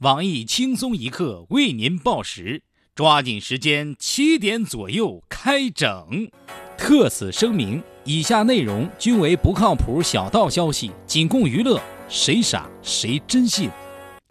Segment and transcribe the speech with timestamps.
[0.00, 2.62] 网易轻松一刻为您报时，
[2.94, 6.26] 抓紧时间，七点左右开整。
[6.78, 11.78] 特此声明：以下内容均为不靠谱小道消息，仅供娱乐，
[12.08, 13.68] 谁傻谁真信。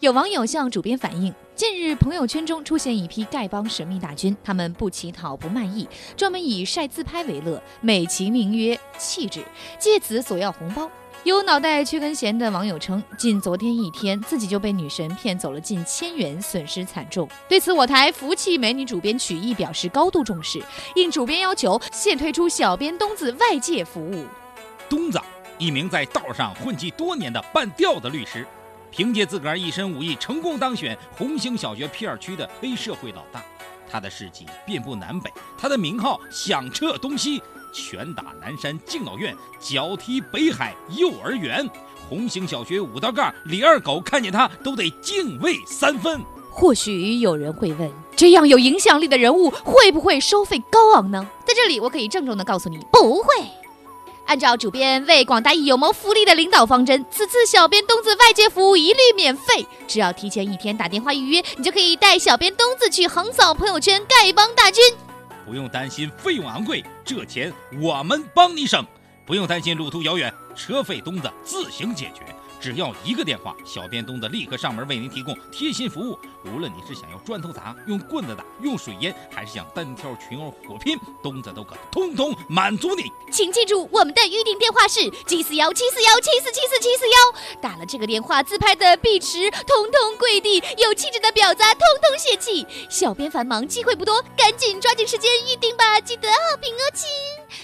[0.00, 9.44] 有网友向主编反映，近日朋友圈中出现一批丐帮神秘大军，他们不乞讨不卖艺，专门以晒自拍为乐，美其名曰气质，
[9.78, 10.90] 借此索要红包。
[11.24, 17.28] 有脑袋缺根弦的网友称，仅昨天一天，自己就被女神骗走了近千元，损失惨重。
[17.48, 20.62] 对此，我台福气美女主编曲艺表示高度重视，
[20.94, 24.24] 应主编要求，现推出小编东子外界服务。
[24.88, 25.20] 东子，
[25.58, 28.46] 一名在道上混迹多年的半吊子律师，
[28.90, 33.42] 凭借自个儿一身武艺，成功当选红星小学 P 二区的黑社会老大。
[33.90, 37.42] 他的事迹遍布南北，他的名号响彻东西。
[37.72, 41.68] 拳打南山敬老院，脚踢北海幼儿园，
[42.08, 46.20] 红星小学五道杠李二狗看见他都得敬畏三分。
[46.50, 51.24] 或许有人会问，这样有影响力的人物会不会收费高昂呢？
[51.46, 53.28] 在这里，我可以郑重的告诉你，不会。
[54.26, 64.84] 按照主编为广大有谋福利的领导方针，此次小编东子外接服务一律免费，只要提前一天打电话预约，你就可以带小编东子去横扫朋友圈丐帮大军。
[65.48, 67.50] 不用担心费用昂贵，这钱
[67.80, 68.84] 我们帮你省；
[69.24, 72.20] 不用担心路途遥远，车费东子自行解决。
[72.60, 76.18] 只要一个电话，小编东子立刻上门为您提供贴心服务。
[76.44, 83.04] 无论你是想要砖头砸、用棍子打、用水淹，还是想单挑群殴火拼，东子都可通通满足你。
[83.30, 87.60] 请记住，我们的预定电话是七四幺七四幺七四七四七四幺。
[87.60, 92.66] 打了这个电话，自拍的碧池通通跪地，有气质的婊子通通泄气。
[92.90, 96.00] 小编繁忙，机会不多，赶紧抓紧时间预定吧！
[96.00, 97.08] 记得好评哦，亲。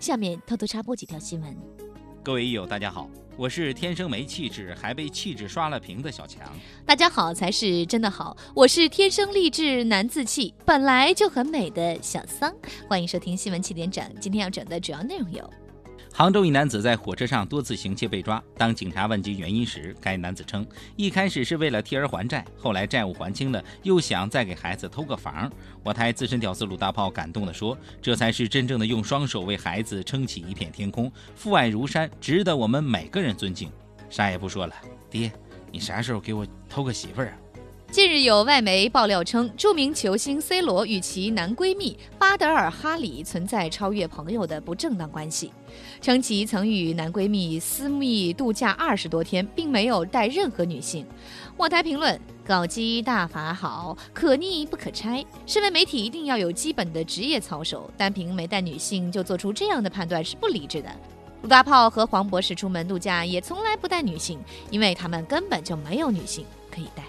[0.00, 1.87] 下面偷偷插播几条新闻。
[2.28, 3.08] 各位益友，大家好。
[3.38, 6.42] 我是天生没气质，还被气质刷了屏的小强。
[6.84, 12.54] 大家好才是真的好，我是天生丽质难自弃，本来就很美的小桑。
[12.86, 15.50] 欢迎收听新闻七点整，今天要讲的主要内容有。
[16.18, 18.42] 杭州一男子在火车上多次行窃被抓。
[18.56, 25.48] 当警察问及原因时，该男子称，一开始是为了替儿还债，后来债务还清了，又想再给孩子偷个房。
[25.84, 33.70] 我台资深屌丝鲁大炮感动地说：“这才是真正的用双手为孩子撑起一片天空，父爱如山，值得我们每个人尊敬。”
[34.10, 34.74] 啥也不说了，
[35.08, 35.30] 爹，
[35.70, 37.34] 你啥时候给我偷个媳妇儿啊？
[37.90, 45.50] 近日有外媒爆料称，著名球星 C 罗与其男闺蜜巴德尔哈里存在超越朋友的不正当关系，
[46.02, 51.06] 称其曾与男闺蜜私密度假二十多天，并没有带任何女性。
[51.56, 55.24] 网台评论：搞基大法好，可逆不可拆。
[55.46, 60.90] 身为媒体，一定要有基本的职业操守，单凭没带女性就做出这样的判断是不理智的。
[61.40, 64.38] 鲁大炮和黄博士出门度假也从来不带女性，
[64.70, 67.02] 因为他们根本就没有女性可以带。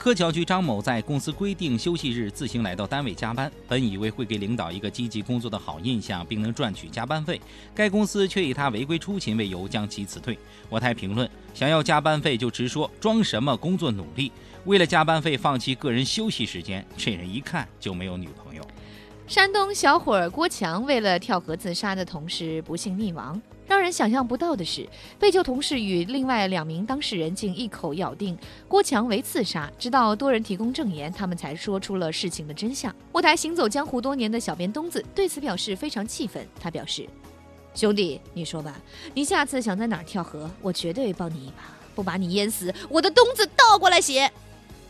[0.00, 7.38] 柯桥局张某在公司规定休息日自行来到单位加班，本以为会给领导一个积极工作的好印象，并能赚取加班费，
[7.74, 10.38] 该公司却以他违规出勤为由将其辞退。
[10.70, 14.32] 我台评论：想要加班费就直说，装什么工作努力？
[14.64, 18.66] 为了加班费放弃个人休息时间，这人一看就没有女朋友。
[19.26, 23.38] 山东小伙郭强为了跳河自杀的同时不幸溺亡。
[23.70, 24.84] 让人想象不到的是，
[25.16, 28.36] 被救同事与另外两名当事人竟一口咬定
[28.66, 29.70] 郭强为自杀。
[29.78, 32.92] 直到多人提供证言，他们才说出了事情的真相。
[33.12, 36.44] 我台行走江湖多年的小编东子对此表示非常气愤。
[36.58, 37.06] 他表示
[37.72, 38.76] ：“兄弟，你说吧，
[39.14, 41.62] 你下次想在哪儿跳河，我绝对帮你一把，
[41.94, 44.28] 不把你淹死，我的东子倒过来写。”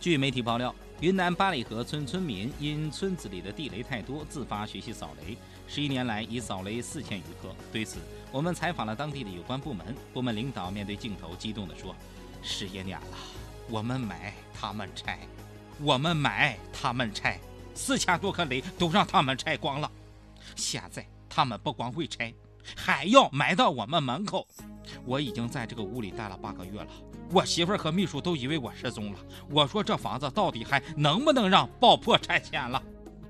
[0.01, 0.75] 据媒体爆料。
[1.01, 5.35] 云南八里河村村民因村子里的地雷太多，自发学习扫雷，
[5.73, 7.55] 十一年来已扫雷四千余颗。
[7.71, 8.01] 对此，
[8.33, 11.95] 我们采访了当地的有关部门，部门领导面对镜头激动地说
[12.43, 13.17] ：“十一年了，
[13.69, 15.21] 我们买他们拆，
[15.81, 17.39] 我们买他们拆，
[17.73, 19.89] 四千多颗雷都让他们拆光了。
[20.57, 22.35] 现在他们不光会拆，
[22.75, 24.45] 还要埋到我们门口。
[25.05, 26.89] 我已经在这个屋里待了八个月了。”
[27.31, 29.19] 我媳妇儿和秘书都以为我失踪了。
[29.49, 32.83] 我说这房子到底还能不能让爆破拆迁了？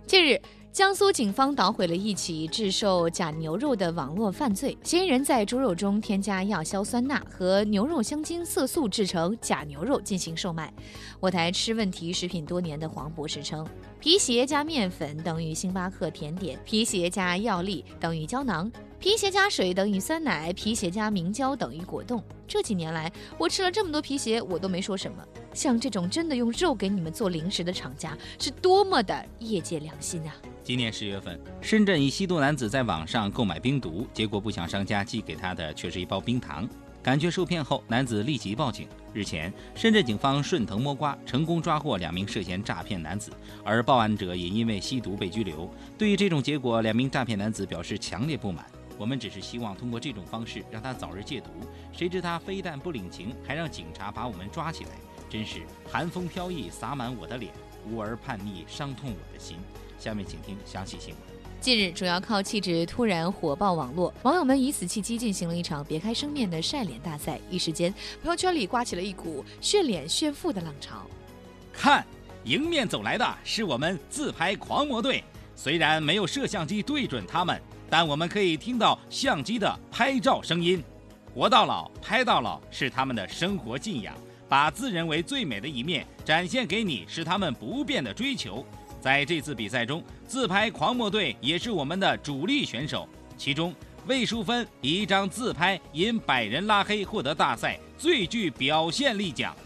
[0.06, 0.40] 近日，
[0.72, 10.72] 江苏警方捣毁了一起制售假牛肉的网络犯罪，嫌疑人在猪肉中添加亚硝酸钠和牛肉香精色素制成假牛肉进行售卖。
[11.18, 13.66] 我台吃问题食品多年的黄博士称，
[14.00, 18.72] 皮鞋加面粉等于星巴克甜点，皮鞋加药力等于胶囊。
[18.98, 22.24] 皮鞋加水等于酸奶，皮鞋加明胶等于果冻。
[22.48, 25.22] 这几年来，我吃了这么多皮鞋，我都没说什么。
[25.52, 30.34] 像这种真的用肉给你们做零食的厂家，是多么的业界良心啊！
[30.64, 36.66] 今年十月份，深圳一吸毒男子在网上购买冰毒，结果不想商家寄给他的却是一包冰糖。
[37.02, 38.86] 感觉受骗后，男子立即报警。
[39.14, 43.32] 日前，深圳警方顺藤摸瓜，成功抓获两名涉嫌诈骗男子，
[43.64, 45.68] 而报案者也因为吸毒被拘留。
[45.96, 48.64] 对于这种结果，两名诈骗男子表示强烈不满。
[48.98, 51.48] 我们只是希望通过这种方式让他早日戒毒，
[51.90, 54.90] 谁知他非但不领情，还让警察把我们抓起来，
[55.30, 57.50] 真是寒风飘逸，洒满我的脸，
[57.90, 59.56] 无儿叛逆，伤痛我的心。
[59.98, 61.29] 下面请听详细新闻。
[61.60, 67.38] 近日，主要靠气质突然火爆网络，网友们以此契机进行了一场别开生面的晒脸大赛。
[67.50, 67.92] 一时间，
[68.22, 71.06] 朋友圈里刮起了一股炫脸炫富的浪潮。
[71.70, 72.02] 看，
[72.44, 75.22] 迎面走来的是我们自拍狂魔队。
[75.54, 77.60] 虽然没有摄像机对准他们，
[77.90, 80.82] 但我们可以听到相机的拍照声音。
[81.34, 84.14] 活到老，拍到老是他们的生活信仰，
[84.48, 88.64] 把自认为最美的一面展现给你，是他们不变的追求。
[89.00, 93.08] 在这次比赛中，自拍狂魔队也是我们的主力选手。
[93.38, 93.74] 其中，
[94.06, 99.56] 魏淑芬以一张自拍引百人拉黑，获得大赛最具表现力奖。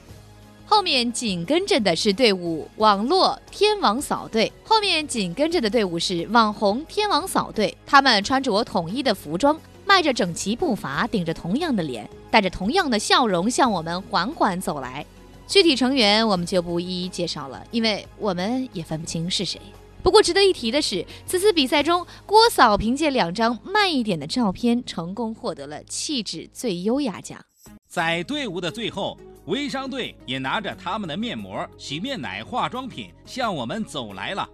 [0.67, 7.77] 后面紧跟着的是队伍网络天王嫂队，后面紧跟着的队伍是网红天王嫂队。
[7.85, 15.05] 他们穿着统一的服装，迈着整齐步伐，顶着同样的脸，带着同样的笑容，向我们缓缓走来。
[15.47, 19.61] 具体成员我们就不一一介绍了，因为我们也分不清是谁。
[20.03, 27.43] 不过值得一提的是，此次比赛中，郭嫂凭借两张慢一点的照片，成功获得了气质最优雅奖。
[27.87, 34.49] 在队伍的最后，微商队也拿着他们的面膜、洗面奶、化妆品向我们走来了。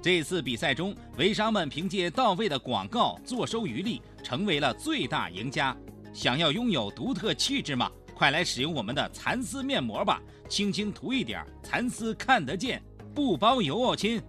[0.00, 5.76] 这次比赛中，微商们凭借到位的广告坐收渔利，成为了最大赢家。
[6.12, 7.90] 想要拥有独特气质吗？
[8.14, 12.82] 快来使用我们的蚕丝面膜吧，轻轻涂一点，蚕丝看得见，
[13.14, 14.22] 不包邮哦，亲。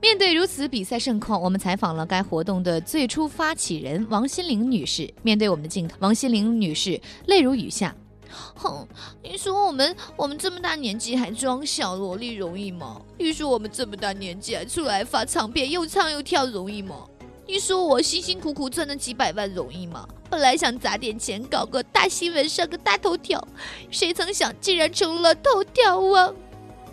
[0.00, 5.12] 面对如此比赛盛况，我们采访了该活动的最初发起人王心凌女士。
[5.22, 7.94] 面对我们的镜头，王心凌女士泪如雨下。
[8.30, 8.88] 哼，
[9.22, 13.02] 你说我们我们这么大年纪还装小萝莉容易吗？
[13.18, 17.06] 你说我们这么大年纪还出来发唱片又唱又跳容易吗？
[17.46, 20.08] 你说我辛辛苦苦赚了几百万容易吗？
[20.30, 23.44] 本来想砸点钱搞个大新闻上个大头条，
[23.90, 26.32] 谁曾想竟然成了头条王。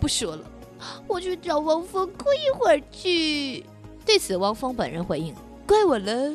[0.00, 0.42] 不说了，
[1.06, 3.64] 我去找汪峰哭一会儿去。
[4.04, 5.32] 对此，汪峰本人回应：
[5.66, 6.32] 怪我了。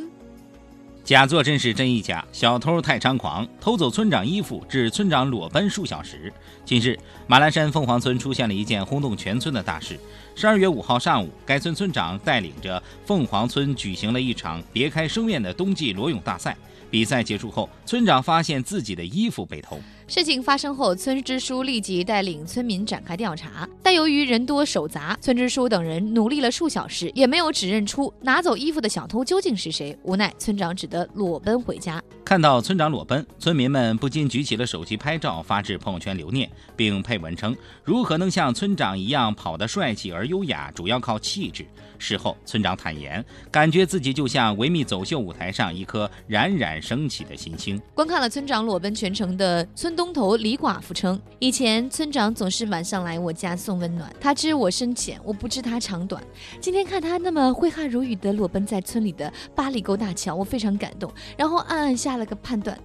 [1.04, 6.32] 假作真是真亦假，小偷太猖狂，偷走村长衣服，致村长裸奔数小时。
[6.64, 6.98] 近日，
[7.28, 10.00] 马栏山凤凰村出现了一件轰动全村的大事。
[10.36, 16.58] 十二月五号上午，该村村长带领着凤凰村举行了一场别开生面的冬季裸泳大赛。
[16.90, 19.80] 比赛结束后，村长发现自己的衣服被偷。
[20.08, 29.98] 事情发生后，村支书立即带领村民展开调查，但由于人多手杂，村支书等人努力了数小时，也没有指认出拿走衣服的小偷究竟是谁。
[30.04, 32.00] 无奈，村长只得裸奔回家。
[32.24, 40.72] 看到村长裸奔，村民们不禁举起了手机拍照，发至朋友圈留念，并配文称：“如何能像村长一样跑得帅气而优雅？
[40.72, 41.66] 主要靠气质。”
[42.00, 47.81] 事后，村长坦言，感觉自己就像维密走秀舞台上一颗冉冉升起的新星。
[47.96, 56.22] 观看了村长裸奔全程的村东头李寡妇称：“以前村长总是晚上来我家送温暖，他知我深浅，我不知他长短。
[56.60, 62.78] 今天看他那么挥汗如雨的裸奔在村里的八里沟大桥，我非常感动，然后暗暗下了个判断：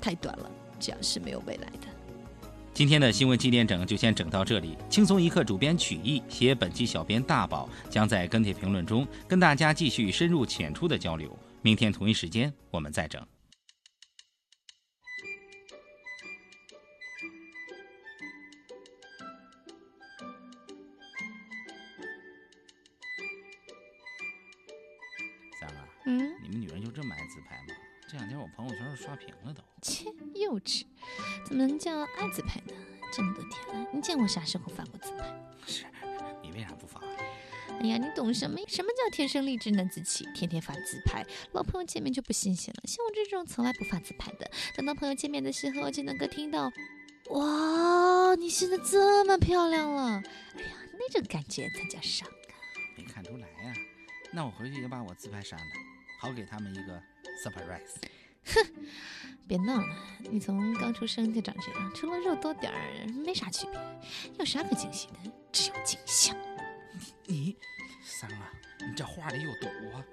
[0.00, 0.48] 太短了，
[0.78, 1.81] 这样是没有未来的。”
[2.74, 4.78] 今天的新闻七点整就先整到这里。
[4.88, 11.38] 轻松一刻主编曲艺，写本期小编大宝将在跟帖评论中跟大家继续深入浅出的交流。
[11.60, 13.24] 明天同一时间我们再整。
[25.60, 27.91] 三儿，嗯，你们女人就这么爱自拍吗？
[28.12, 29.62] 这两天我朋友圈刷屏了都。
[29.80, 30.04] 切，
[30.34, 30.84] 幼稚，
[31.46, 32.74] 怎么能叫爱自拍呢？
[33.10, 35.24] 这么多天了，你见过啥时候发过自拍？
[35.66, 35.86] 是，
[36.42, 37.00] 你为啥不发？
[37.80, 38.58] 哎呀，你懂什么？
[38.68, 40.26] 什么叫天生丽质难自弃？
[40.34, 42.82] 天天发自拍，老朋友见面就不新鲜了。
[42.86, 46.70] 像我这种从来不发自拍的，等到朋友见面的时候，就能够听到，
[47.30, 50.22] 哇，你现在这么漂亮了！
[50.54, 52.54] 哎呀，那种感觉才叫伤感。
[52.94, 53.74] 没看出来呀、
[54.32, 55.64] 那我回去也把我自拍删了，
[56.22, 57.02] 好，给他们一个
[57.44, 57.96] surprise。
[58.46, 58.64] 哼，
[59.48, 59.96] 别闹了，
[60.30, 63.80] 你从刚出生就长这样，除了肉多点儿没啥区别，
[64.38, 65.14] 有啥可惊喜的？
[65.50, 66.32] 只有惊吓。
[67.26, 67.56] 你，
[68.04, 68.36] 三哥，
[68.86, 70.04] 你这话里有毒啊！